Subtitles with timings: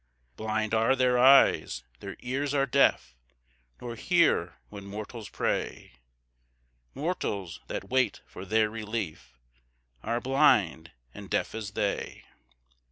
[0.35, 3.15] 7 Blind are their eyes, their ears are deaf,
[3.79, 5.91] Nor hear when mortals pray;
[6.95, 9.37] Mortals, that wait for their relief,
[10.01, 12.25] Are blind, and deaf as they.